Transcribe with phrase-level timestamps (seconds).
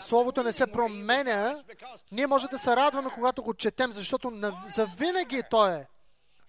[0.00, 1.62] Словото не се променя.
[2.12, 5.86] Ние може да се радваме, когато го четем, защото на, за винаги то е.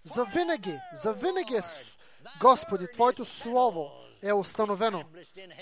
[0.04, 0.78] За винаги.
[0.94, 1.62] За винаги е.
[2.40, 3.90] Господи, Твоето Слово
[4.22, 5.04] е установено.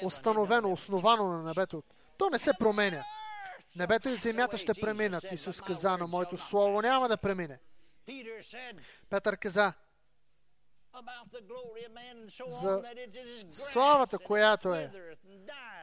[0.05, 1.83] Установено, основано на небето.
[2.19, 3.05] То не се променя.
[3.77, 5.25] Небето и земята ще преминат.
[5.33, 7.59] Исус каза, но моето слово няма да премине.
[9.11, 9.73] Петър каза
[12.49, 12.83] за
[13.53, 14.91] славата, която е,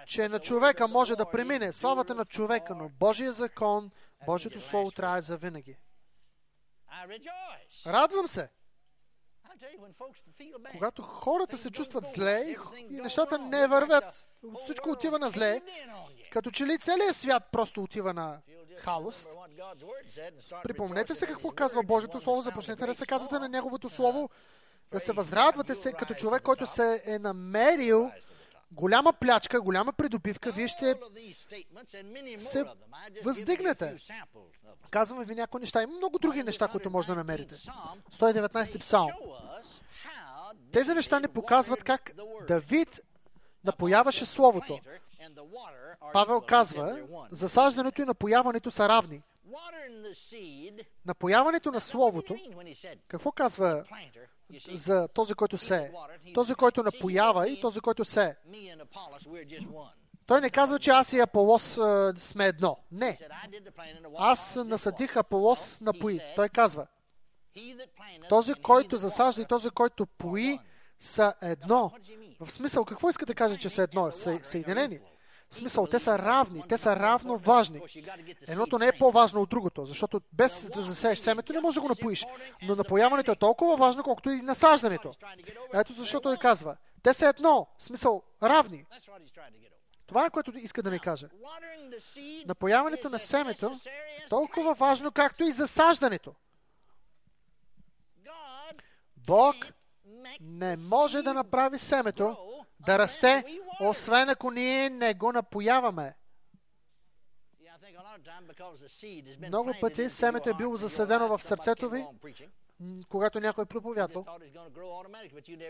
[0.05, 1.73] че на човека може да премине.
[1.73, 3.91] Славата на човека, но Божия закон,
[4.26, 5.77] Божието слово трябва за винаги.
[7.86, 8.50] Радвам се.
[10.72, 12.55] Когато хората се чувстват зле
[12.89, 14.30] и нещата не вървят,
[14.64, 15.62] всичко отива на зле,
[16.31, 18.41] като че ли целият свят просто отива на
[18.78, 19.28] хаос.
[20.64, 24.30] Припомнете се какво казва Божието Слово, започнете да се казвате на Неговото Слово,
[24.91, 28.11] да се възрадвате се като човек, който се е намерил
[28.71, 30.95] голяма плячка, голяма придобивка, вие ще
[32.39, 32.66] се
[33.23, 33.97] въздигнете.
[34.89, 35.83] Казваме ви някои неща.
[35.83, 37.55] Има много други неща, които може да намерите.
[37.55, 39.11] 119 псалм.
[40.72, 42.11] Тези неща ни показват как
[42.47, 43.02] Давид
[43.64, 44.80] напояваше Словото.
[46.14, 46.99] Павел казва,
[47.31, 49.21] засаждането и напояването са равни.
[51.05, 52.38] Напояването на Словото,
[53.08, 53.83] какво казва
[54.73, 55.92] за този, който се?
[56.33, 58.36] Този, който напоява и този, който се.
[60.25, 61.80] Той не казва, че аз и Аполос
[62.19, 62.77] сме едно.
[62.92, 63.20] Не.
[64.17, 66.20] Аз насъдих Аполос напои.
[66.36, 66.88] Той казва,
[68.30, 70.59] този, който засажда и този, който пои,
[71.00, 71.92] са едно.
[72.39, 74.11] В смисъл, какво иска да каже, че са едно?
[74.11, 75.00] Са, съединени.
[75.52, 77.81] Смисъл, те са равни, те са равно важни.
[78.47, 81.88] Едното не е по-важно от другото, защото без да засееш семето не можеш да го
[81.88, 82.25] напоиш.
[82.61, 85.14] Но напояването е толкова важно, колкото и насаждането.
[85.73, 86.77] Ето защо той казва.
[87.03, 88.86] Те са едно, смисъл, равни.
[90.08, 91.27] Това е което иска да ни каже.
[92.45, 96.33] Напояването на семето е толкова важно, както и засаждането.
[99.17, 99.55] Бог
[100.42, 102.37] не може да направи семето
[102.80, 103.44] да расте,
[103.82, 106.16] освен ако ние не го напояваме.
[109.48, 112.06] Много пъти семето е било засадено в сърцето ви,
[113.10, 114.26] когато някой е проповядвал.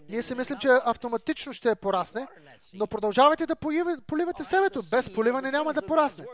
[0.09, 2.27] Ние си мислим, че автоматично ще порасне,
[2.73, 3.55] но продължавайте да
[4.07, 4.83] поливате семето.
[4.91, 6.25] Без поливане няма да порасне.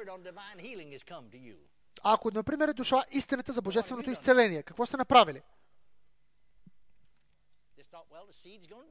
[2.04, 5.42] Ако, например, е дошла истината за божественото изцеление, какво сте направили?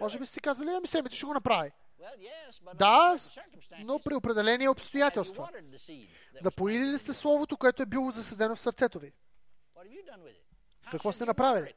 [0.00, 1.72] Може би сте казали, ами семето ще го направи.
[2.74, 3.16] Да,
[3.78, 5.48] но при определени обстоятелства.
[6.42, 9.12] Да поили ли сте Словото, което е било засъдено в сърцето ви?
[10.90, 11.74] Какво сте направили?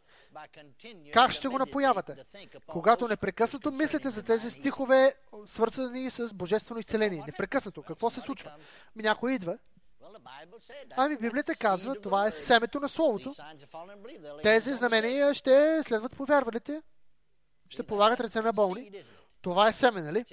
[1.13, 2.25] Как ще го напоявате?
[2.67, 5.13] Когато непрекъснато мислите за тези стихове,
[5.47, 7.23] свързани с божествено изцеление.
[7.27, 7.83] Непрекъснато.
[7.83, 8.55] Какво се случва?
[8.95, 9.57] Ми някой идва.
[10.97, 13.33] Ами Библията казва, това е семето на Словото.
[14.43, 16.81] Тези знамения ще следват повярвалите.
[17.69, 18.91] Ще полагат ръце на болни.
[19.41, 20.25] Това е семе, нали?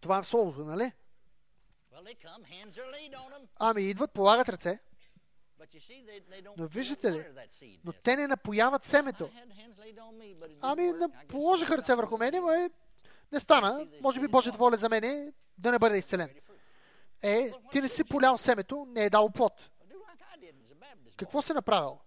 [0.00, 0.92] Това е в Словото, нали?
[3.58, 4.78] Ами идват, полагат ръце.
[6.56, 7.24] Но виждате ли,
[7.84, 9.30] но те не напояват семето.
[10.60, 10.92] Ами
[11.28, 12.70] положиха ръце върху мене, но е,
[13.32, 13.86] не стана.
[14.00, 16.30] Може би Божията воля за мен е да не бъде изцелен.
[17.22, 19.52] Е, ти не си полял семето, не е дал плод.
[21.16, 21.98] Какво си направил?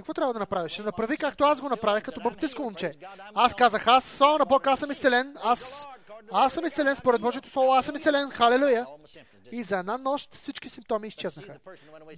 [0.00, 0.72] Какво трябва да направиш?
[0.72, 2.92] Ще направи както аз го направих като баптистско момче.
[3.34, 5.86] Аз казах, аз слава на Бог, аз съм изцелен, аз,
[6.32, 8.86] аз съм изцелен според Божието Слово, аз съм изцелен, халелуя.
[9.52, 11.58] И за една нощ всички симптоми изчезнаха.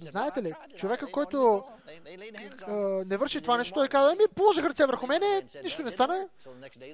[0.01, 1.63] Знаете ли, човека, който
[3.05, 6.27] не върши това нещо, той казва, ами положих ръце върху мене, нищо не стана.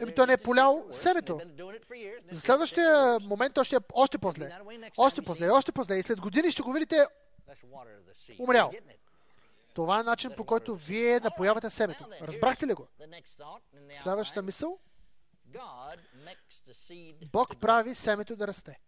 [0.01, 1.39] Ами той не е полял семето.
[2.31, 4.51] За следващия момент той ще е още по-зле.
[4.97, 5.95] Още по-зле, още по-зле.
[5.97, 7.05] И след години ще го видите
[8.39, 8.71] умрял.
[9.79, 12.05] Това е начин по който вие напоявате семето.
[12.21, 12.87] Разбрахте ли го?
[13.97, 14.79] Следващата мисъл.
[17.31, 18.79] Бог прави семето да расте.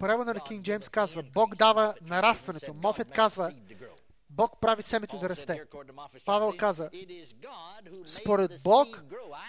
[0.00, 2.74] Превода на Кинг Джеймс казва, Бог дава нарастването.
[2.74, 3.54] Мофет казва,
[4.30, 5.64] Бог прави семето да расте.
[6.24, 6.90] Павел каза,
[8.06, 9.02] според Бог,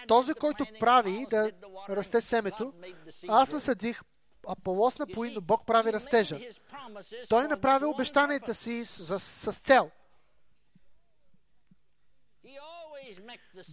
[0.08, 1.52] този, който прави да
[1.90, 2.74] расте семето,
[3.28, 4.02] аз насъдих
[4.48, 6.40] Аполос напои, но Бог прави растежа.
[7.30, 9.92] Той направи обещанията си с, с, с цел.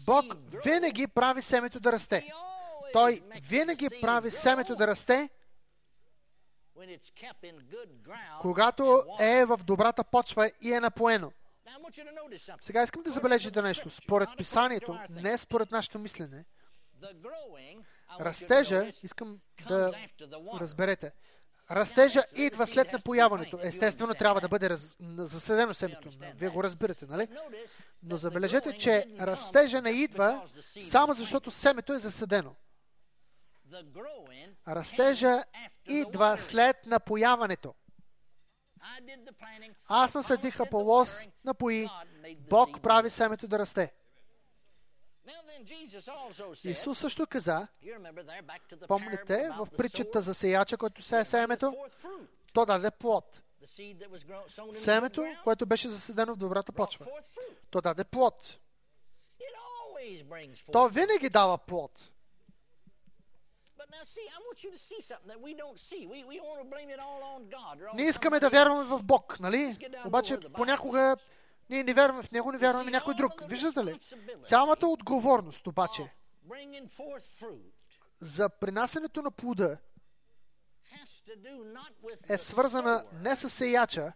[0.06, 0.24] Бог
[0.64, 2.32] винаги прави семето да расте.
[2.92, 5.28] Той винаги прави семето да расте,
[8.40, 11.32] когато е в добрата почва и е напоено.
[12.60, 13.90] Сега искам да забележите нещо.
[13.90, 16.44] Според писанието, не според нашето мислене,
[18.20, 19.92] Растежа, искам да
[20.60, 21.12] разберете,
[21.70, 23.58] растежа идва след напояването.
[23.62, 24.96] Естествено, трябва да бъде раз...
[25.16, 26.08] заседено семето.
[26.34, 27.28] Вие го разбирате, нали?
[28.02, 30.48] Но забележете, че растежа не идва
[30.82, 32.54] само защото семето е заседено.
[34.68, 35.42] Растежа
[35.86, 37.74] идва след напояването.
[39.88, 41.86] Аз наследих Аполос, напои,
[42.38, 43.92] Бог прави семето да расте.
[46.64, 47.68] Исус също каза,
[48.88, 51.76] помните в притчата за сеяча, който се семето,
[52.52, 53.42] то даде плод.
[54.74, 57.06] Семето, което беше заседено в добрата почва.
[57.70, 58.58] То даде плод.
[60.72, 62.10] То винаги дава плод.
[67.94, 69.76] Не искаме да вярваме в Бог, нали?
[70.06, 71.16] Обаче понякога
[71.70, 73.32] ние не вярваме в Него, не вярваме някой друг.
[73.48, 74.00] Виждате ли?
[74.46, 76.14] Цялата отговорност обаче
[78.20, 79.78] за принасянето на плода
[82.28, 84.12] е свързана не с сеяча,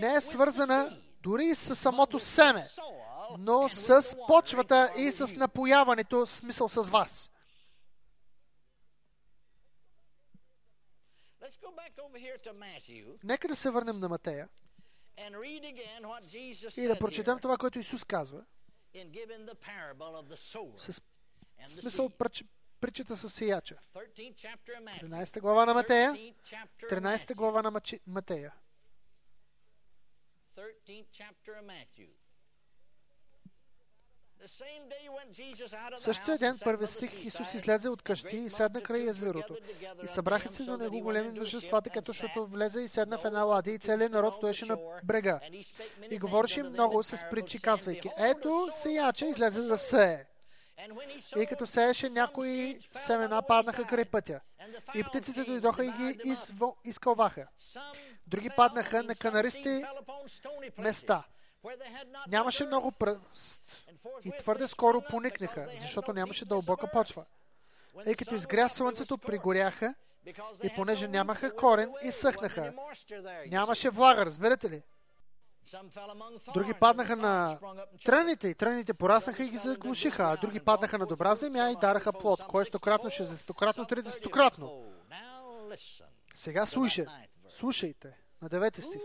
[0.00, 2.68] не е свързана дори с самото семе,
[3.38, 7.30] но с почвата и с напояването, смисъл с вас.
[13.24, 14.48] Нека да се върнем на Матея
[16.76, 18.44] и да прочетем това, което Исус казва
[20.78, 21.00] с
[21.66, 22.10] смисъл
[22.80, 23.78] притчата с сияча.
[25.02, 26.12] 13 глава на Матея.
[26.90, 28.54] 13 глава на Матея.
[35.98, 39.56] Същия ден, първи стих, Исус излезе от къщи и седна край езерото.
[40.04, 43.74] И събраха се до него големи множества, така защото влезе и седна в една ладия
[43.74, 45.40] и целият народ стоеше на брега.
[46.10, 50.24] И говореше много с притчи, казвайки, ето сеяча излезе да сее.
[51.36, 54.40] И като сееше, някои семена паднаха край пътя.
[54.94, 56.36] И птиците дойдоха и ги
[56.84, 57.46] изкълваха.
[58.26, 59.84] Други паднаха на канаристи
[60.78, 61.24] места.
[62.28, 63.88] Нямаше много пръст
[64.24, 67.24] и твърде скоро поникнаха, защото нямаше дълбока почва.
[68.06, 69.94] И като изгря слънцето, пригоряха
[70.62, 72.74] и понеже нямаха корен, и съхнаха.
[73.46, 74.82] Нямаше влага, разбирате ли?
[76.54, 77.58] Други паднаха на
[78.04, 82.12] тръните и тръните пораснаха и ги заглушиха, а други паднаха на добра земя и дараха
[82.12, 82.40] плод.
[82.48, 84.92] Кой е стократно, трети стократно.
[86.34, 87.06] Сега слушай,
[87.48, 89.00] слушайте на девети стих.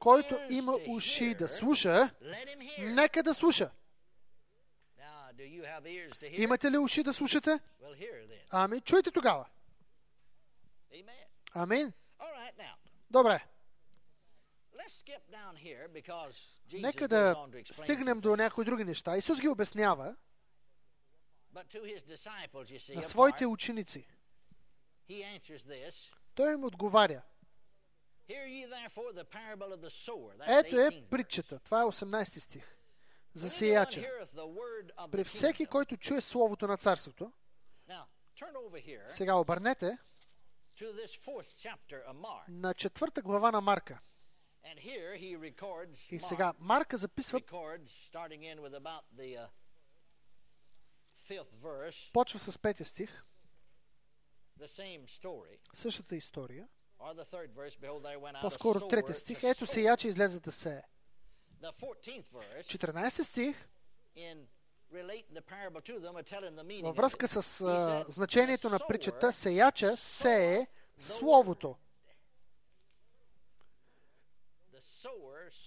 [0.00, 2.10] Който има уши да слуша,
[2.78, 3.70] нека да слуша.
[6.22, 7.60] Имате ли уши да слушате?
[8.50, 9.46] Ами, чуйте тогава.
[11.54, 11.92] Амин.
[13.10, 13.44] Добре.
[16.72, 19.16] Нека да стигнем до някои други неща.
[19.16, 20.16] Исус ги обяснява
[22.94, 24.06] на своите ученици.
[26.34, 27.22] Той им отговаря.
[30.48, 31.58] Ето е притчата.
[31.58, 32.76] Това е 18 стих.
[33.34, 34.00] За сеяча.
[35.10, 37.32] При всеки, който чуе Словото на Царството,
[39.08, 39.98] сега обърнете
[42.48, 44.00] на четвърта глава на Марка.
[46.10, 47.46] И сега Марка записва uh,
[52.12, 53.24] почва с петия стих
[55.74, 56.68] същата история
[58.40, 59.44] по-скоро трети стих.
[59.44, 60.82] Ето се яче излезе да се.
[61.62, 63.68] 14 стих
[66.82, 70.66] във връзка с а, значението на притчата, сеяча сее
[70.98, 71.76] Словото.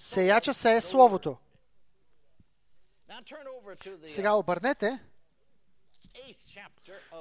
[0.02, 1.38] Сеяча сее Словото.
[4.06, 5.00] Сега обърнете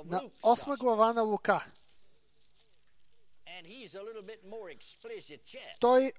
[0.04, 1.66] на 8 глава на Лука.
[5.80, 6.12] Той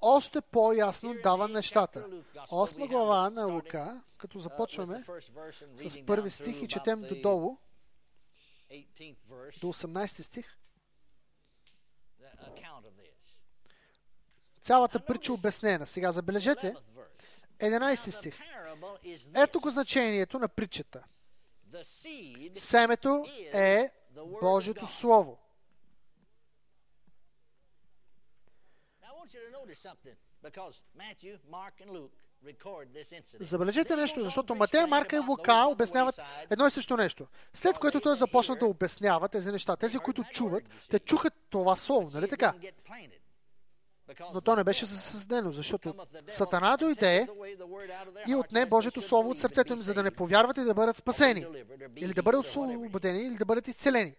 [0.00, 2.06] още по-ясно дава нещата.
[2.50, 5.04] Осма глава на Лука, като започваме
[5.76, 7.56] с първи стих и четем додолу,
[9.60, 10.58] до 18 стих,
[14.60, 15.86] цялата притча обяснена.
[15.86, 16.74] Сега забележете,
[17.58, 18.38] 11 стих.
[19.36, 21.04] Ето го значението на притчата.
[22.54, 23.90] Семето е
[24.40, 25.38] Божието Слово.
[33.40, 36.20] Забележете нещо, защото Матея, Марка и Лука обясняват
[36.50, 37.26] едно и също нещо.
[37.54, 39.76] След което той започна да обяснява тези неща.
[39.76, 42.54] Тези, които чуват, те чуха това слово, нали така?
[44.34, 45.94] Но то не беше създадено, защото
[46.28, 47.28] Сатана дойде
[48.28, 51.46] и отне Божието Слово от сърцето им, за да не повярват и да бъдат спасени.
[51.96, 54.14] Или да бъдат освободени, или да бъдат изцелени.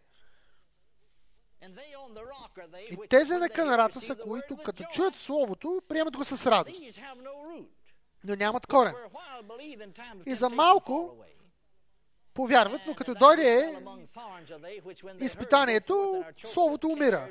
[2.91, 6.81] И тези на канарата са, които като чуят Словото, приемат го с радост.
[8.23, 8.95] Но нямат корен.
[10.25, 11.17] И за малко
[12.39, 13.77] повярват, но като дойде
[15.19, 17.29] изпитанието, Словото умира.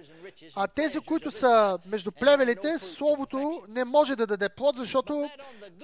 [0.56, 5.30] А тези, които са между плевелите, Словото не може да даде плод, защото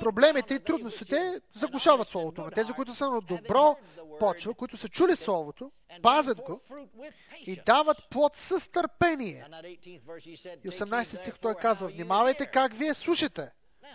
[0.01, 2.41] проблемите и трудностите заглушават Словото.
[2.41, 3.77] Но тези, които са на добро
[4.21, 5.71] почва, които са чули Словото,
[6.03, 6.61] пазят го
[7.47, 9.47] и дават плод с търпение.
[9.85, 13.51] И 18 стих той казва, внимавайте как вие слушате.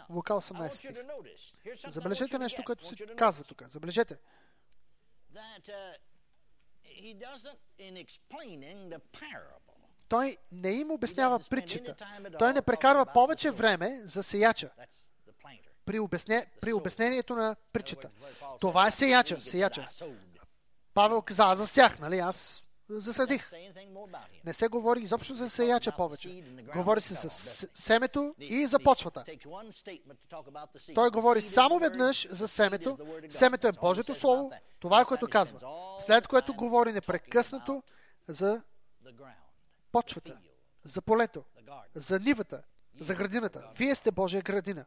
[0.09, 0.91] Лука 18 стих.
[1.87, 3.63] Забележете нещо, което се казва тук.
[3.69, 4.17] Забележете
[5.33, 5.93] that uh,
[6.83, 9.75] he doesn't in explaining the parable.
[10.09, 11.95] Той не им обяснява притчата.
[12.39, 14.69] Той не прекарва повече време за сеяча
[15.89, 18.09] при, обясне, при обяснението на притчата.
[18.59, 19.41] Това е сеяча.
[19.41, 19.87] сеяча.
[20.93, 22.19] Павел каза, аз засях, нали?
[22.19, 23.51] Аз засадих.
[24.45, 26.43] Не се говори изобщо за сеяча повече.
[26.73, 27.29] Говори се за
[27.73, 29.23] семето и за почвата.
[30.95, 32.97] Той говори само веднъж за семето.
[33.29, 34.51] Семето е Божието Слово.
[34.79, 35.59] Това е което казва.
[35.99, 37.83] След което говори непрекъснато
[38.27, 38.61] за
[39.91, 40.37] почвата,
[40.85, 41.43] за полето,
[41.95, 42.61] за нивата,
[42.99, 43.69] за градината.
[43.77, 44.85] Вие сте Божия градина.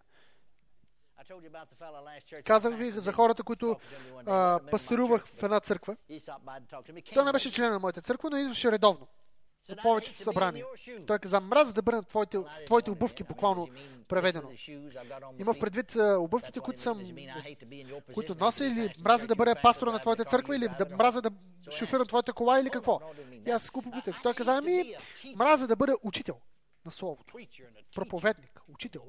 [2.44, 3.76] Казах ви за хората, които
[4.26, 5.96] а, пасторувах в една църква.
[7.14, 9.06] Той не беше член на моята църква, но идваше редовно.
[9.70, 10.66] От повечето събрания.
[11.06, 13.68] Той каза, мраза да бъдат твоите, твоите обувки, буквално
[14.08, 14.50] преведено.
[15.38, 17.16] Има в предвид обувките, които съм,
[18.14, 21.30] които нося или мраза да бъда пастора на твоята църква или да мраза да
[21.70, 23.00] шофирам твоята кола или какво.
[23.46, 24.22] И аз скупо питах.
[24.22, 24.94] Той каза, ами,
[25.36, 26.40] мраза да бъда учител
[26.84, 27.34] на Словото.
[27.94, 29.02] Проповедник, учител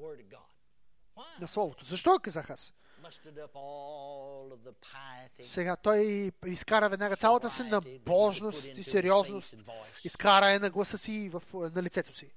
[1.40, 1.84] на Словото.
[1.84, 2.72] Защо казах аз?
[5.44, 9.54] Сега той изкара веднага цялата си набожност и сериозност.
[10.04, 12.30] Изкара е на гласа си в, на лицето си.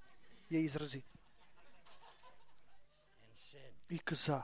[0.52, 1.04] Я изрази.
[3.90, 4.44] И каза,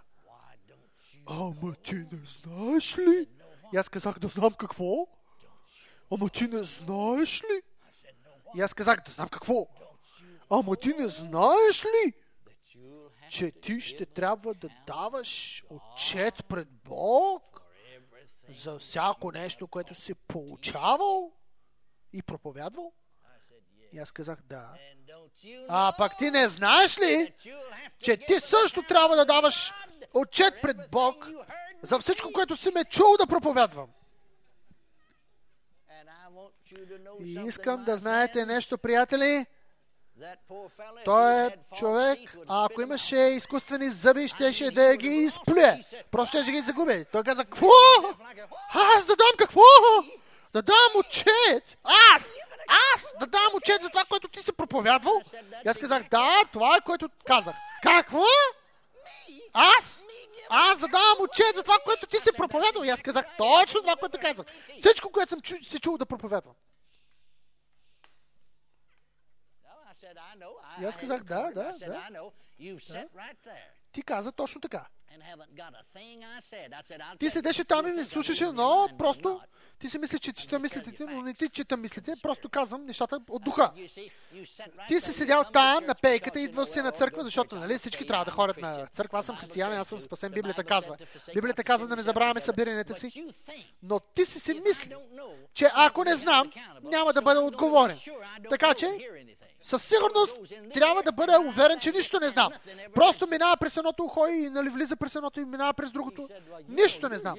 [1.27, 3.27] ама ти не знаеш ли?
[3.73, 5.07] И аз казах да знам какво.
[6.11, 7.61] Ама ти не знаеш ли?
[8.55, 9.67] И аз казах да знам какво.
[10.49, 12.13] Ама ти не знаеш ли?
[13.29, 17.61] Че ти ще трябва да даваш отчет пред Бог
[18.49, 21.31] за всяко нещо, което си получавал
[22.13, 22.93] и проповядвал?
[23.93, 24.73] И аз казах да.
[25.69, 27.33] А пак ти не знаеш ли,
[27.99, 29.73] че ти също трябва да даваш
[30.13, 31.27] отчет пред Бог
[31.83, 33.89] за всичко, което си ме чул да проповядвам?
[37.19, 39.45] И искам да знаете нещо, приятели,
[41.05, 45.79] той е човек, а ако имаше изкуствени зъби, щеше да ги изплюе.
[46.11, 47.05] Просто ще ги загуби.
[47.11, 47.67] Той каза, какво?
[48.73, 49.61] Аз да дам какво?
[50.53, 51.77] Да дам отчет.
[52.13, 52.37] Аз!
[52.95, 55.21] Аз да дам отчет за това, което ти си проповядвал.
[55.65, 57.55] И аз казах, да, това е което казах.
[57.83, 58.23] Какво?
[59.53, 60.05] Аз?
[60.49, 62.83] Аз да давам отчет за това, което ти си проповядвал.
[62.83, 64.45] И аз казах точно това, което казах.
[64.79, 66.53] Всичко, което съм чу, си чул да проповядвам.
[70.81, 72.31] И аз казах, да, да, да.
[73.91, 74.85] Ти каза точно така.
[77.19, 79.41] Ти седеше там и ми слушаше, но просто
[79.79, 83.43] ти си мислиш, че чета мислите, но не ти чета мислите, просто казвам нещата от
[83.43, 83.71] духа.
[84.87, 88.25] Ти си седял там на пейката и идвал си на църква, защото нали, всички трябва
[88.25, 89.19] да ходят на църква.
[89.19, 90.31] Аз съм християнин, аз съм спасен.
[90.31, 90.97] Библията казва.
[91.33, 93.25] Библията казва да не забравяме събиранията си.
[93.83, 94.95] Но ти си си мисли,
[95.53, 96.51] че ако не знам,
[96.83, 97.99] няма да бъда отговорен.
[98.49, 98.97] Така че
[99.63, 100.37] със сигурност
[100.73, 102.53] трябва да бъда уверен, че нищо не знам.
[102.93, 106.29] Просто минава през едното ухо и нали, влиза през едното и минава през другото.
[106.67, 107.37] Нищо не знам.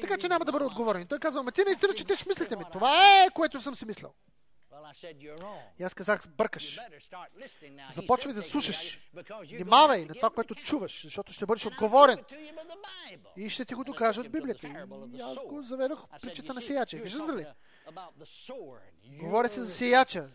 [0.00, 1.06] Така че няма да бъда отговорен.
[1.06, 2.64] Той казва, ма ти наистина четеш мислите ми.
[2.72, 4.12] Това е, което съм си мислил.
[5.78, 6.78] И аз казах, бъркаш.
[7.94, 9.00] Започвай да слушаш.
[9.52, 12.24] Внимавай на това, което чуваш, защото ще бъдеш отговорен.
[13.36, 14.66] И ще ти го докажа от Библията.
[15.14, 16.96] И аз го заведох причета на сияча.
[16.96, 17.46] Виждате ли?
[19.20, 20.28] Говори се за сияча.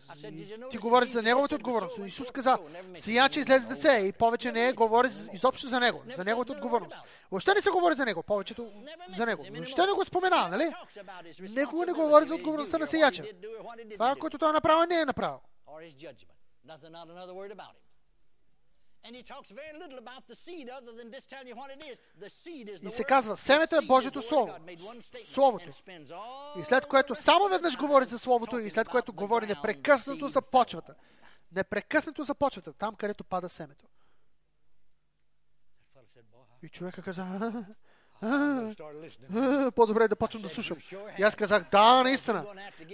[0.70, 1.98] Ти говориш за неговата отговорност.
[2.06, 2.58] Исус каза,
[2.94, 6.94] сияча излезе да се и повече не е говори изобщо за него, за неговата отговорност.
[7.30, 8.72] Въобще не се говори за него, повечето
[9.16, 9.44] за него.
[9.50, 10.72] Въобще не го спомена, нали?
[11.40, 13.24] Никога не говори за отговорността на сияча.
[13.92, 15.40] Това, което той е направил, не е направил.
[22.82, 24.54] И се казва, семето е Божието Слово.
[25.24, 25.72] Словото.
[26.60, 30.94] И след което само веднъж говори за Словото и след което говори непрекъснато за почвата.
[31.52, 33.84] Непрекъснато започвате там, където пада семето.
[36.62, 37.24] И човека каза,
[39.74, 40.78] по-добре е да почвам да слушам.
[41.18, 42.46] И аз казах, да, наистина.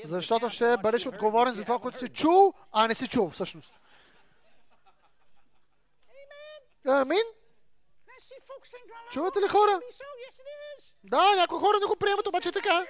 [0.04, 3.75] Защото ще бъдеш отговорен за това, което си чул, а не си чул всъщност.
[6.86, 7.22] Амин.
[9.10, 9.80] Чувате ли хора?
[11.04, 12.86] Да, някои хора не го приемат, обаче е така.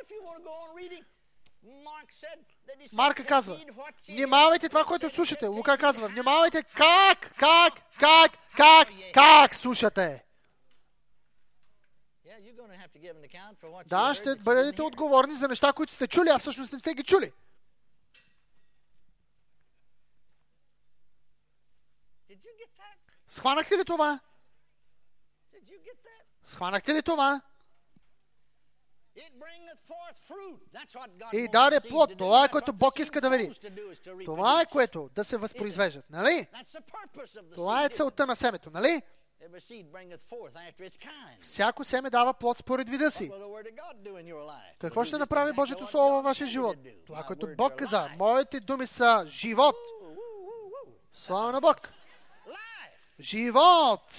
[2.93, 3.61] Марка казва,
[4.09, 5.47] внимавайте това, което слушате.
[5.47, 10.25] Лука казва, внимавайте как, как, как, как, как слушате.
[13.87, 17.33] Да, ще бъдете отговорни за неща, които сте чули, а всъщност не сте ги чули.
[23.33, 24.21] Схванахте ли това?
[26.45, 27.41] Схванахте ли това?
[31.33, 32.19] И даде плод.
[32.19, 33.61] Това е което Бог иска да види.
[34.25, 36.11] Това е което да се възпроизвеждат.
[36.11, 36.47] Нали?
[37.55, 38.71] Това е целта на семето.
[38.71, 39.03] Нали?
[41.43, 43.31] Всяко семе дава плод според вида си.
[44.79, 46.77] Какво ще направи Божието Слово във вашия живот?
[47.07, 48.09] Това, което Бог каза.
[48.19, 49.77] Моите думи са живот.
[51.13, 51.93] Слава на Бог.
[53.21, 54.13] Живот.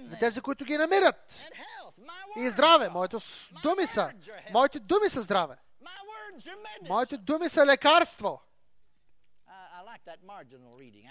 [0.00, 1.40] На тези, които ги намират.
[2.36, 2.88] И здраве.
[2.88, 3.16] Моите
[3.62, 4.12] думи са.
[4.52, 5.56] Моите думи са здраве.
[6.82, 8.42] Моите думи са лекарство.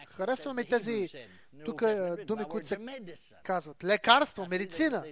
[0.07, 1.09] Харесваме тези
[1.65, 1.81] тук
[2.25, 2.77] думи, които се
[3.43, 3.83] казват.
[3.83, 5.05] Лекарство, медицина.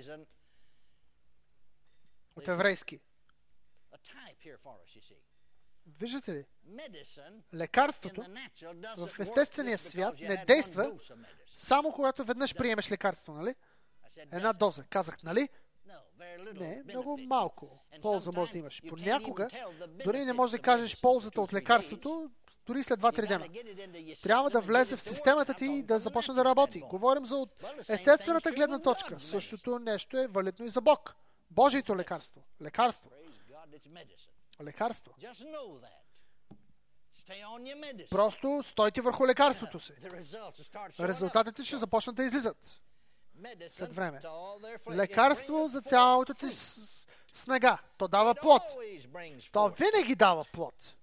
[2.36, 3.00] От еврейски.
[5.88, 6.46] Виждате ли?
[7.53, 8.22] Лекарството
[8.98, 10.91] в естествения свят не действа
[11.57, 13.55] само когато веднъж приемеш лекарство, нали?
[14.31, 14.84] Една доза.
[14.84, 15.50] Казах, нали?
[16.53, 18.81] Не, много малко полза може да имаш.
[18.89, 19.50] Понякога,
[20.05, 22.31] дори не можеш да кажеш ползата от лекарството,
[22.65, 24.15] дори след 2-3 дена.
[24.24, 26.79] Трябва да влезе в системата ти и да започне да работи.
[26.79, 27.48] Говорим за
[27.89, 29.19] естествената гледна точка.
[29.19, 31.15] Същото нещо е валидно и за Бог.
[31.51, 32.43] Божието лекарство.
[32.62, 33.12] Лекарство.
[34.62, 35.13] Лекарство.
[38.09, 39.93] Просто стойте върху лекарството си.
[40.99, 42.81] Резултатите ще започнат да излизат
[43.69, 44.21] след време.
[44.89, 46.47] Лекарство за цялото ти
[47.33, 47.77] снега.
[47.97, 48.61] То дава плод.
[49.51, 50.95] То винаги дава плод.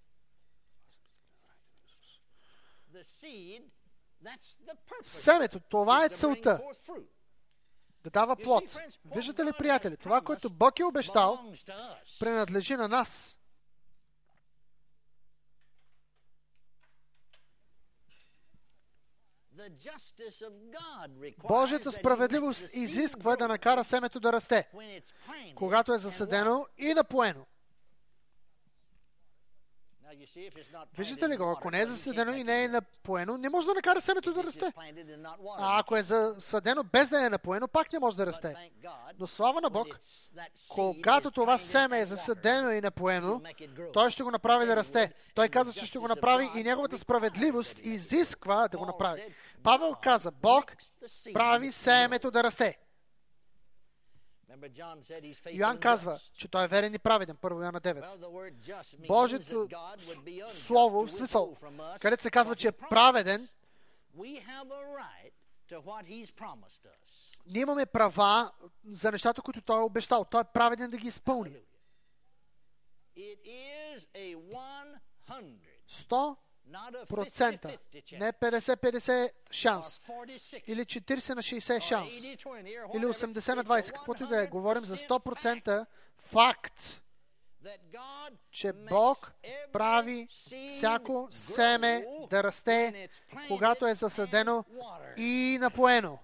[5.02, 6.62] Семето, това е целта.
[8.02, 8.64] Да дава плод.
[9.04, 11.54] Виждате ли, приятели, това, което Бог е обещал,
[12.18, 13.36] принадлежи на нас.
[21.48, 24.68] Божията справедливост изисква да накара семето да расте,
[25.54, 27.46] когато е засадено и напоено.
[30.96, 31.50] Виждате ли го?
[31.50, 34.72] Ако не е засадено и не е напоено, не може да накара семето да расте.
[35.58, 38.70] А ако е засадено без да е напоено, пак не може да расте.
[39.18, 39.86] Но слава на Бог,
[40.68, 43.42] когато това семе е засадено и напоено,
[43.92, 45.12] той ще го направи да расте.
[45.34, 49.34] Той каза, че ще го направи и неговата справедливост изисква да го направи.
[49.62, 50.72] Павел каза, Бог
[51.32, 52.78] прави семето да расте.
[55.52, 57.36] Йоан казва, че той е верен и праведен.
[57.36, 59.06] Първо Йоанна 9.
[59.06, 59.68] Божието
[60.48, 61.56] Слово, в смисъл,
[62.00, 63.48] където се казва, че е праведен,
[67.46, 68.52] ние имаме права
[68.84, 70.24] за нещата, които той е обещал.
[70.24, 71.56] Той е праведен да ги изпълни.
[75.88, 76.36] 100
[77.08, 77.78] процента,
[78.12, 80.00] не 50-50 шанс,
[80.66, 82.14] или 40 на 60 шанс,
[82.94, 84.46] или 80 на 20, каквото и да е.
[84.46, 85.86] Говорим за 100%
[86.18, 87.02] факт,
[88.50, 89.32] че Бог
[89.72, 90.28] прави
[90.68, 93.08] всяко семе да расте,
[93.48, 94.64] когато е засадено
[95.16, 96.18] и напоено.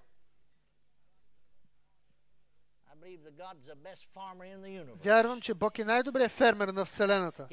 [5.05, 7.49] Вярвам, че Бог е най-добрият фермер на Вселената.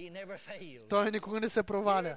[0.89, 2.15] Той никога не се проваля.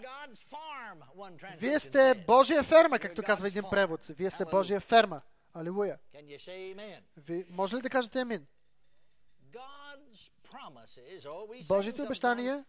[1.58, 4.06] Вие сте Божия ферма, както казва един превод.
[4.06, 5.20] Вие сте Божия ферма.
[5.54, 5.98] Алилуя.
[7.16, 8.46] Ви, може ли да кажете амин?
[11.68, 12.64] Божите обещания,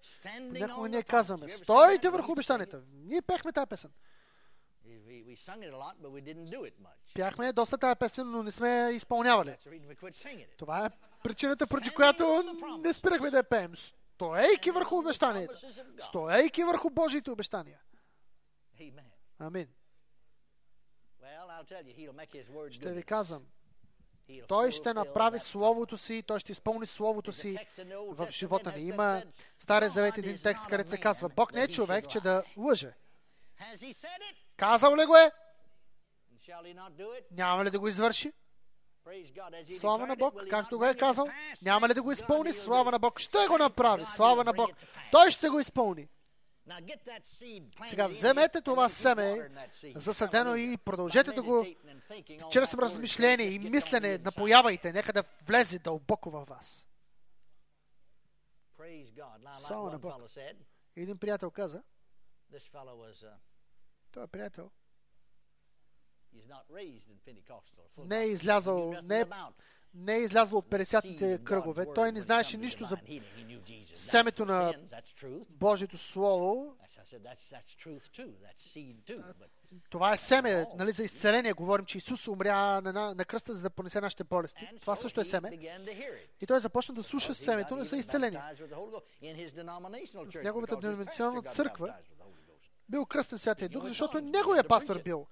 [0.49, 2.81] понякога ние казваме, стойте върху обещанията.
[2.93, 3.91] Ние пехме тази песен.
[7.15, 9.57] Пяхме доста тази песен, но не сме изпълнявали.
[10.57, 10.89] Това е
[11.23, 12.43] причината, преди която
[12.79, 13.75] не спирахме да я пеем.
[13.75, 15.59] Стоейки върху обещанията.
[16.07, 17.79] Стоейки върху Божиите обещания.
[19.39, 19.67] Амин.
[22.71, 23.45] Ще ви казвам,
[24.47, 27.57] той ще направи Словото си, той ще изпълни Словото си
[28.07, 28.81] в живота ни.
[28.81, 29.23] Има
[29.59, 32.93] в Стария Завет един текст, където се казва, Бог не е човек, че да лъже.
[34.59, 35.31] Казал ли го е?
[37.31, 38.33] Няма ли да го извърши?
[39.79, 41.27] Слава на Бог, както го е казал.
[41.61, 42.53] Няма ли да го изпълни?
[42.53, 43.19] Слава на Бог.
[43.19, 44.05] Ще го направи.
[44.05, 44.71] Слава на Бог.
[45.11, 46.07] Той ще го изпълни.
[47.83, 49.49] Сега вземете това семе,
[49.95, 51.65] засадено и продължете да го
[52.51, 54.93] чрез размишление и мислене напоявайте.
[54.93, 56.87] Нека да влезе дълбоко във вас.
[59.57, 60.13] Слава на Бог.
[60.95, 61.83] Един приятел каза,
[64.11, 64.71] той е приятел,
[68.05, 69.25] не е излязъл, не е,
[69.93, 71.85] не е излязъл от 50-те кръгове.
[71.95, 72.97] Той не знаеше нищо за
[73.95, 74.73] семето на
[75.49, 76.75] Божието Слово.
[79.89, 81.53] Това е семе нали, за изцеление.
[81.53, 84.69] Говорим, че Исус умря на, на кръста, за да понесе нашите болести.
[84.81, 85.49] Това също е семе.
[86.41, 88.41] И той започна да слуша семето за изцеление.
[90.13, 91.95] В неговата деноминационна църква
[92.89, 95.27] бил кръстен Святия Дух, защото неговия пастор бил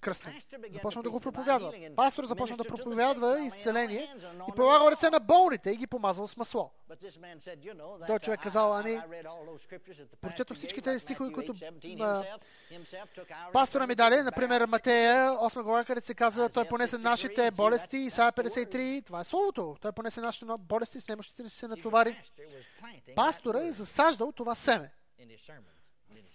[0.00, 0.40] кръстен.
[0.72, 1.72] Започна да го проповядва.
[1.96, 4.14] Пастор започна да проповядва изцеление
[4.48, 6.70] и полагал ръце на болните и ги помазвал с масло.
[8.06, 9.00] Той човек казал, ами,
[10.20, 11.54] прочетох всички тези стихове, които
[12.00, 12.24] а,
[13.52, 18.32] пастора ми дали, например, Матея, 8 глава, където се казва, той понесе нашите болести, Исаия
[18.32, 19.76] 53, това е Словото.
[19.80, 22.22] Той понесе нашите болести, с немощите се натовари.
[23.16, 24.92] Пастора е засаждал това семе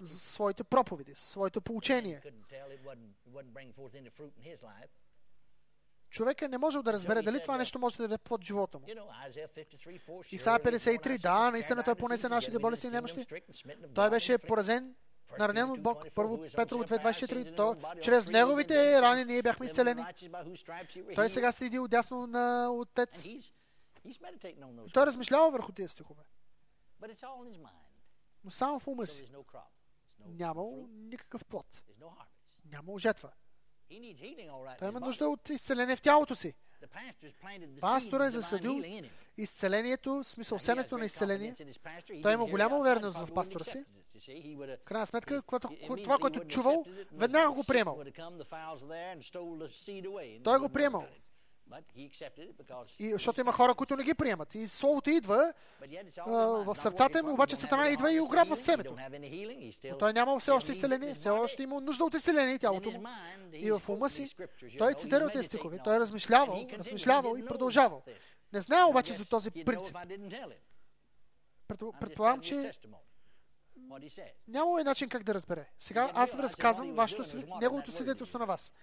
[0.08, 2.22] своите проповеди, своето поучение.
[6.10, 8.86] Човека не може да разбере дали това нещо може да даде плод живота му.
[10.32, 13.26] Исаия 53, да, наистина той понесе нашите болести и немощи.
[13.96, 14.96] Той беше поразен,
[15.40, 16.06] наранен от Бог.
[16.16, 20.06] Първо Петрово 2.24, то чрез неговите рани ние бяхме изцелени.
[21.16, 23.24] Той сега седи отдясно на Отец.
[24.94, 26.24] Той размишлява върху тези стихове.
[28.46, 29.32] Но само в ума си
[30.26, 31.84] нямал никакъв плод.
[32.72, 33.32] Нямал жетва.
[34.80, 36.54] Той има нужда от изцеление в тялото си.
[37.82, 38.84] Пастора е засадил
[39.38, 41.56] изцелението, смисъл семето на изцеление.
[42.22, 43.86] Той има голяма увереност в пастора си.
[44.86, 45.42] Крайна сметка,
[46.04, 48.04] това, което чувал, веднага го приемал.
[50.44, 51.08] Той го приемал.
[53.00, 54.56] И, защото има хора, които не ги приемат.
[54.56, 55.54] И Словото идва
[56.20, 58.96] а, в сърцата им, обаче Сатана идва и ограбва семето.
[59.84, 63.04] Но той няма все още изцеление, все още има нужда от изцеление тялото му.
[63.54, 64.36] И в ума си
[64.78, 68.04] той е цитирал тези стихове, той е размишлявал, размишлявал и продължавал.
[68.54, 69.98] Не знае обаче за този принцип.
[72.00, 72.72] Предполагам, че
[74.48, 75.70] няма начин как да разбере.
[75.80, 77.24] Сега аз ви разказвам вашето,
[77.62, 78.74] неговото свидетелство на вас.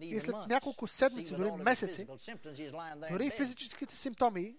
[0.00, 2.06] И след няколко седмици, дори месеци,
[3.10, 4.56] дори физическите симптоми,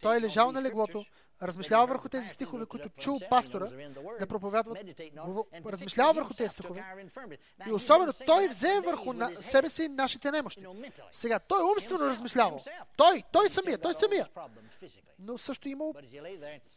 [0.00, 1.04] той е лежал на леглото,
[1.42, 3.70] размишлява върху тези стихове, които чул пастора
[4.20, 4.78] да проповядват,
[5.66, 6.84] размишлява върху тези стихове.
[7.68, 10.66] И особено той взе върху на себе си нашите немощи.
[11.12, 12.60] Сега, той умствено размишлява.
[12.96, 14.28] Той, той самия, той самия.
[15.18, 15.94] Но също имал,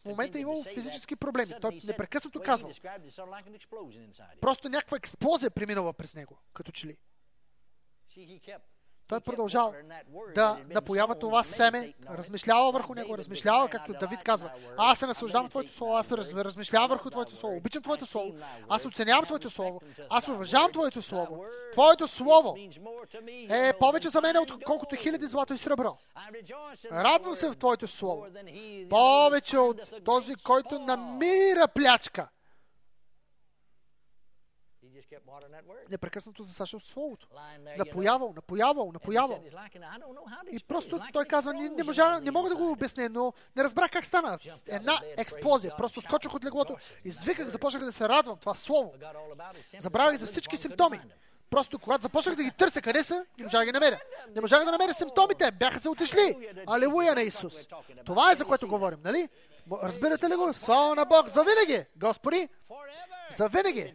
[0.02, 1.54] в момента имал физически проблеми.
[1.60, 2.70] Той непрекъснато казва.
[4.40, 6.96] Просто някаква експлозия преминала през него, като че ли.
[9.12, 9.74] Той продължал
[10.34, 14.50] да напоява това семе, размишлява върху него, размишлява, както Давид казва.
[14.76, 18.34] Аз се наслаждавам Твоето Слово, аз размишлявам върху Твоето Слово, обичам Твоето Слово,
[18.68, 21.44] аз оценявам Твоето Слово, аз уважавам Твоето Слово.
[21.72, 22.56] Твоето Слово
[23.50, 25.96] е повече за мен, отколкото хиляди злато и сребро.
[26.92, 28.26] Радвам се в Твоето Слово.
[28.90, 32.28] Повече от този, който намира плячка
[35.90, 37.28] Непрекъснато засашал Словото.
[37.78, 39.42] Напоявал, напоявал, напоявал.
[40.52, 43.90] И просто той казва, не, не, можа, не мога да го обясня, но не разбрах
[43.90, 44.38] как стана.
[44.66, 45.76] Една експлозия.
[45.76, 48.36] Просто скочих от леглото, извиках, започнах да се радвам.
[48.36, 48.94] Това Слово.
[49.78, 51.00] Забравях за всички симптоми.
[51.50, 54.00] Просто когато започнах да ги търся къде са, не можах да ги намеря.
[54.34, 55.50] Не можах да намеря симптомите.
[55.50, 56.52] Бяха се отишли.
[56.66, 57.68] Алелуя на Исус.
[58.04, 59.28] Това е за което говорим, нали?
[59.82, 60.54] Разбирате ли го?
[60.54, 62.48] Слава на Бог за винаги, Господи!
[63.36, 63.94] За винаги!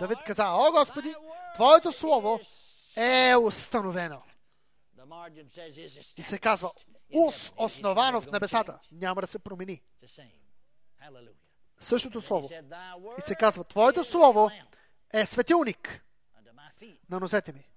[0.00, 1.14] Давид каза, о Господи,
[1.54, 2.40] Твоето Слово
[2.96, 4.22] е установено.
[6.16, 6.70] И се казва,
[7.14, 9.82] ус основано в небесата, няма да се промени.
[11.80, 12.50] Същото Слово.
[13.18, 14.50] И се казва, Твоето Слово
[15.12, 16.04] е светилник
[17.10, 17.68] на нозете ми.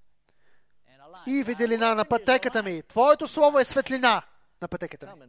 [1.28, 2.84] И виделина на пътеката ми.
[2.84, 4.24] Твоето Слово е светлина
[4.62, 5.26] на пътеката ми.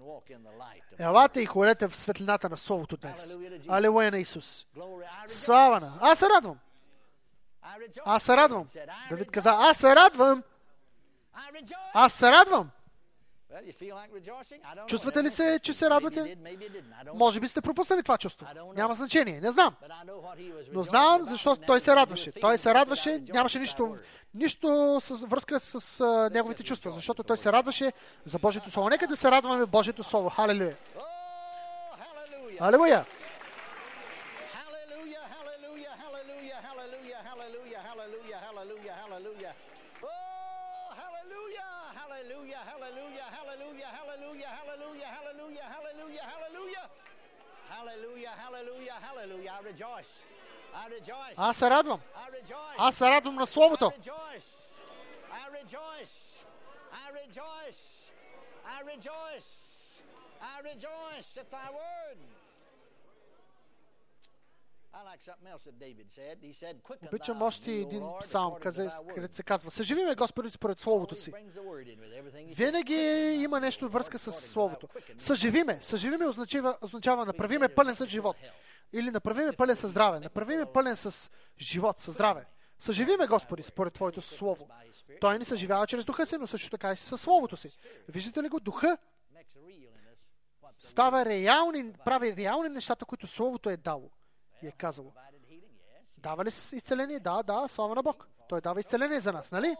[0.98, 3.36] Елате и ходете в светлината на Словото днес.
[3.68, 4.66] Алелуя на Исус.
[5.28, 5.92] Слава на.
[6.00, 6.58] Аз се радвам.
[8.04, 8.68] Аз се радвам.
[9.10, 10.42] Давид каза, аз се радвам.
[11.94, 12.70] Аз се радвам.
[14.86, 16.36] Чувствате ли се, че се радвате?
[17.14, 18.46] Може би сте пропуснали това чувство.
[18.76, 19.40] Няма значение.
[19.40, 19.74] Не знам.
[20.72, 22.32] Но знам, защо той се радваше.
[22.32, 23.96] Той се радваше, нямаше нищо,
[24.34, 27.92] нищо с връзка с а, неговите чувства, защото той се радваше
[28.24, 28.88] за Божието Слово.
[28.88, 30.28] Нека да се радваме Божието Слово.
[30.28, 30.76] Халелуя!
[32.58, 33.06] Халелуя!
[51.36, 52.00] Аз се радвам.
[52.78, 53.92] Аз се радвам на Словото.
[67.06, 68.54] Обичам още един псалм,
[69.14, 71.32] където се казва, съживиме Господи според Словото си.
[72.46, 72.94] Винаги
[73.44, 74.88] има нещо връзка с Словото.
[75.16, 75.78] Съживиме.
[75.80, 78.36] Съживиме означава, означава направиме пълен с живот.
[78.92, 80.20] Или направиме пълен със здраве.
[80.20, 81.30] Направиме пълен с
[81.60, 82.46] живот, със здраве.
[82.78, 84.68] Съживиме, Господи, според Твоето Слово.
[85.20, 87.70] Той ни съживява чрез духа си, но също така и със Словото си.
[88.08, 88.60] Виждате ли го?
[88.60, 88.98] Духа
[90.78, 94.10] става реални, прави реални нещата, които Словото е дало
[94.62, 95.12] и е казало.
[96.16, 97.20] Дава ли изцеление?
[97.20, 98.28] Да, да, слава на Бог.
[98.48, 99.76] Той дава изцеление за нас, нали?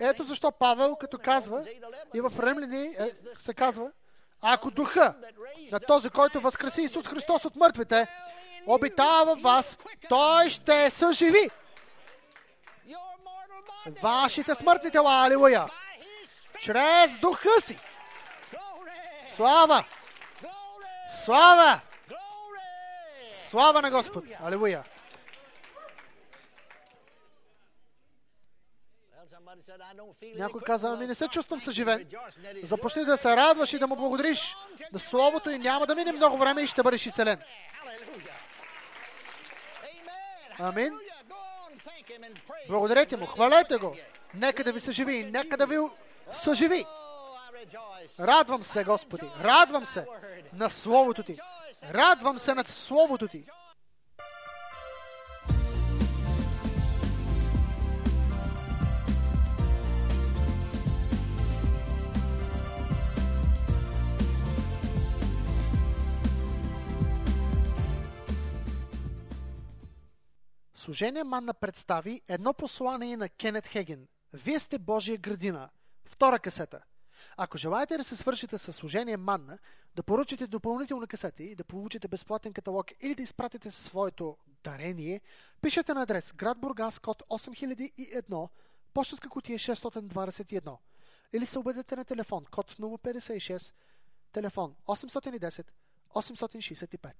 [0.00, 1.66] Ето защо Павел, като казва,
[2.14, 3.90] и в Ремлини е, се казва,
[4.40, 5.14] ако духа
[5.72, 8.06] на този, който възкреси Исус Христос от мъртвите,
[8.66, 11.50] обитава в вас, той ще съживи
[14.02, 15.68] вашите смъртни тела, алилуя,
[16.60, 17.78] чрез духа си.
[19.22, 19.84] Слава!
[21.08, 21.80] Слава!
[23.34, 24.24] Слава на Господ!
[24.44, 24.84] Алилуя!
[30.36, 32.06] Някой каза, ами не се чувствам съживен.
[32.62, 34.56] Започни да се радваш и да му благодариш
[34.92, 37.42] на Словото и няма да мине много време и ще бъдеш изцелен.
[40.58, 40.98] Амин.
[42.68, 43.96] Благодарете му, хвалете го.
[44.34, 45.76] Нека да ви съживи, нека да ви
[46.32, 46.84] съживи.
[48.20, 50.06] Радвам се, Господи, радвам се
[50.52, 51.38] на Словото Ти.
[51.92, 53.44] Радвам се на Словото Ти.
[70.74, 74.06] Служение Манна представи едно послание на Кенет Хеген.
[74.32, 75.68] Вие сте Божия градина.
[76.04, 76.80] Втора касета.
[77.36, 79.58] Ако желаете да се свършите с служение Манна,
[79.96, 85.20] да поръчате допълнителни касети, да получите безплатен каталог или да изпратите своето дарение,
[85.60, 88.48] пишете на адрес град Бургас, код 8001,
[88.94, 90.76] почтенска кутия 621
[91.32, 93.74] или се обадете на телефон код 056,
[94.32, 95.66] телефон 810
[96.14, 97.12] 865.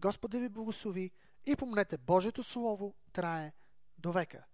[0.00, 1.10] Господ да ви благослови
[1.46, 3.52] и помнете, Божието Слово трае
[3.98, 4.44] до века.